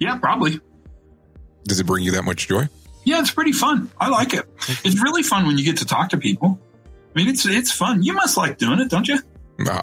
[0.01, 0.61] Yeah, probably.
[1.64, 2.68] Does it bring you that much joy?
[3.05, 3.91] Yeah, it's pretty fun.
[3.99, 4.45] I like it.
[4.84, 6.61] It's really fun when you get to talk to people.
[7.14, 8.03] I mean, it's it's fun.
[8.03, 9.18] You must like doing it, don't you?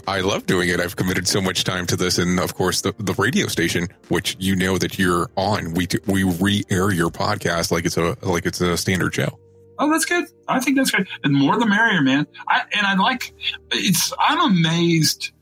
[0.06, 0.78] I love doing it.
[0.80, 4.36] I've committed so much time to this, and of course, the, the radio station, which
[4.38, 8.60] you know that you're on, we we re-air your podcast like it's a like it's
[8.60, 9.38] a standard show.
[9.78, 10.26] Oh, that's good.
[10.46, 11.08] I think that's good.
[11.24, 12.26] And more the merrier, man.
[12.48, 13.34] I and I like
[13.72, 14.12] it's.
[14.18, 15.32] I'm amazed.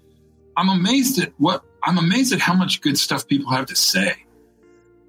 [0.57, 4.15] I'm amazed at what I'm amazed at how much good stuff people have to say.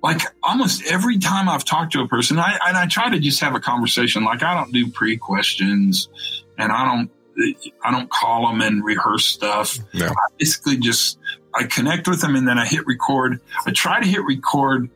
[0.01, 3.39] Like almost every time I've talked to a person, I and I try to just
[3.39, 4.25] have a conversation.
[4.25, 6.09] Like I don't do pre questions,
[6.57, 7.09] and I don't
[7.83, 9.77] I don't call them and rehearse stuff.
[9.93, 10.07] No.
[10.07, 11.17] I basically just
[11.53, 13.39] I connect with them and then I hit record.
[13.65, 14.89] I try to hit record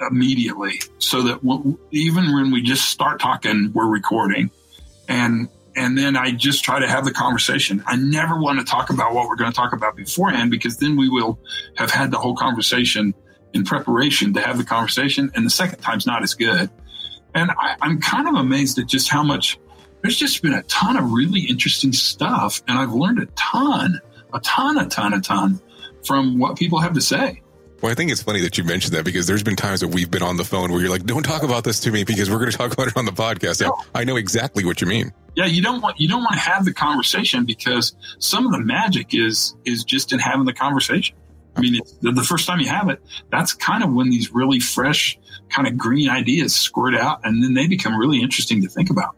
[0.00, 4.50] immediately so that even when we just start talking, we're recording,
[5.08, 7.82] and and then I just try to have the conversation.
[7.86, 10.96] I never want to talk about what we're going to talk about beforehand because then
[10.96, 11.38] we will
[11.76, 13.14] have had the whole conversation
[13.54, 16.70] in preparation to have the conversation, and the second time's not as good.
[17.34, 19.58] And I, I'm kind of amazed at just how much
[20.08, 24.00] there's just been a ton of really interesting stuff, and I've learned a ton,
[24.32, 25.60] a ton, a ton, a ton
[26.02, 27.42] from what people have to say.
[27.82, 30.10] Well, I think it's funny that you mentioned that because there's been times that we've
[30.10, 32.38] been on the phone where you're like, "Don't talk about this to me because we're
[32.38, 35.12] going to talk about it on the podcast." Yeah, I know exactly what you mean.
[35.36, 38.60] Yeah, you don't want you don't want to have the conversation because some of the
[38.60, 41.16] magic is is just in having the conversation.
[41.54, 44.32] I mean, it's, the, the first time you have it, that's kind of when these
[44.32, 45.18] really fresh,
[45.50, 49.17] kind of green ideas squirt out, and then they become really interesting to think about.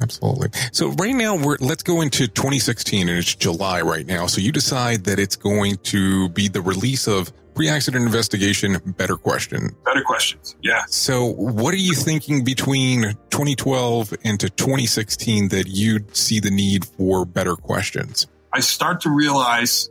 [0.00, 0.48] Absolutely.
[0.72, 4.26] So right now we're let's go into 2016 and it's July right now.
[4.26, 9.74] So you decide that it's going to be the release of pre-accident investigation better question.
[9.84, 10.54] Better questions.
[10.62, 10.84] Yeah.
[10.86, 17.24] So what are you thinking between 2012 into 2016 that you'd see the need for
[17.24, 18.28] better questions?
[18.52, 19.90] I start to realize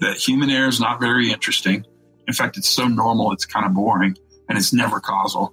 [0.00, 1.86] that human error is not very interesting.
[2.26, 4.16] In fact, it's so normal, it's kind of boring
[4.48, 5.52] and it's never causal.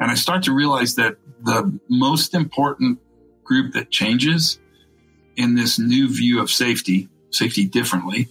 [0.00, 2.98] And I start to realize that the most important
[3.46, 4.58] group that changes
[5.36, 8.28] in this new view of safety, safety differently,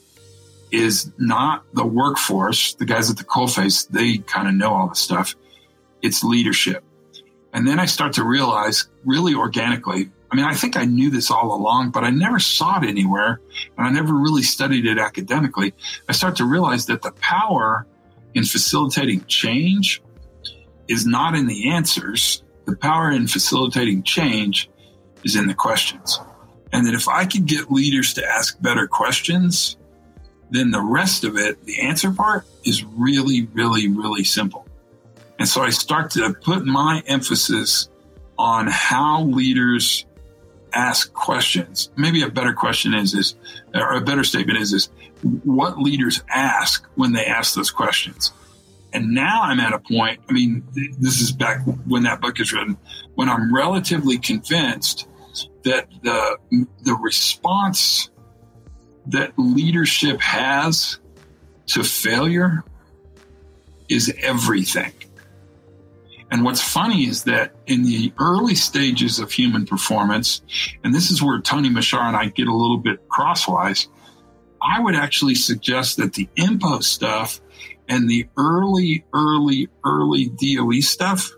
[0.71, 4.95] is not the workforce, the guys at the coalface, they kind of know all the
[4.95, 5.35] stuff.
[6.01, 6.83] It's leadership.
[7.53, 11.31] And then I start to realize really organically, I mean, I think I knew this
[11.31, 13.39] all along, but I never saw it anywhere
[13.77, 15.73] and I never really studied it academically.
[16.09, 17.87] I start to realize that the power
[18.33, 20.01] in facilitating change
[20.87, 22.43] is not in the answers.
[22.65, 24.69] The power in facilitating change
[25.25, 26.21] is in the questions.
[26.71, 29.75] And that if I could get leaders to ask better questions,
[30.51, 34.65] then the rest of it, the answer part, is really, really, really simple.
[35.39, 37.89] And so I start to put my emphasis
[38.37, 40.05] on how leaders
[40.73, 41.89] ask questions.
[41.95, 43.35] Maybe a better question is this,
[43.73, 44.89] or a better statement is this
[45.43, 48.31] what leaders ask when they ask those questions.
[48.93, 50.63] And now I'm at a point, I mean,
[50.99, 52.77] this is back when that book is written,
[53.15, 55.07] when I'm relatively convinced
[55.65, 58.09] that the, the response
[59.07, 60.99] that leadership has
[61.67, 62.63] to failure
[63.89, 64.93] is everything.
[66.31, 70.41] And what's funny is that in the early stages of human performance,
[70.83, 73.87] and this is where Tony Muschara and I get a little bit crosswise,
[74.61, 77.41] I would actually suggest that the INPO stuff
[77.87, 81.31] and the early, early, early DOE stuff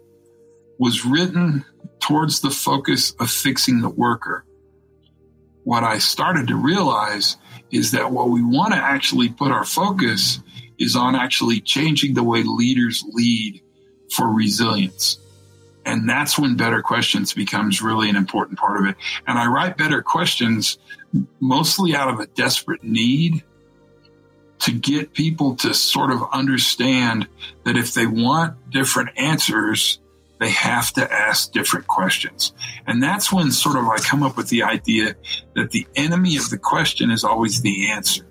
[0.79, 1.65] was written
[2.07, 4.45] towards the focus of fixing the worker.
[5.65, 7.35] What I started to realize
[7.69, 10.39] is that what we want to actually put our focus
[10.79, 13.61] is on actually changing the way leaders lead
[14.15, 15.19] for resilience.
[15.85, 18.95] And that's when better questions becomes really an important part of it.
[19.27, 20.77] And I write better questions
[21.41, 23.43] mostly out of a desperate need
[24.59, 27.27] to get people to sort of understand
[27.65, 29.99] that if they want different answers,
[30.39, 32.53] they have to ask different questions.
[32.85, 35.15] And that's when sort of I come up with the idea
[35.55, 38.23] that the enemy of the question is always the answer.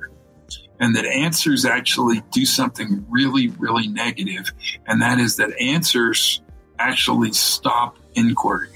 [0.78, 4.52] And that answers actually do something really, really negative,
[4.86, 6.42] And that is that answers
[6.78, 8.68] actually stop inquiry.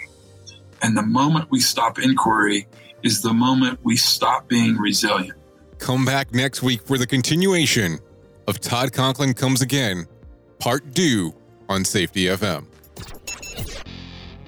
[0.82, 2.66] And the moment we stop inquiry
[3.02, 5.38] is the moment we stop being resilient.
[5.78, 7.98] Come back next week for the continuation
[8.46, 10.06] of Todd Conklin Comes Again,
[10.58, 11.34] Part 2
[11.68, 12.69] on Safety FM.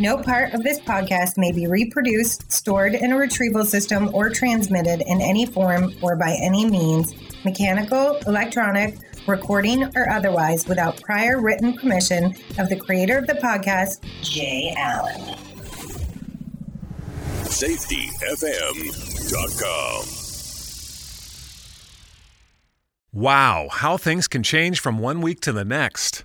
[0.00, 5.02] No part of this podcast may be reproduced, stored in a retrieval system, or transmitted
[5.06, 7.14] in any form or by any means,
[7.44, 8.96] mechanical, electronic,
[9.28, 15.20] recording, or otherwise, without prior written permission of the creator of the podcast, Jay Allen.
[17.44, 18.24] SafetyFM.com.
[23.12, 26.24] Wow, how things can change from one week to the next.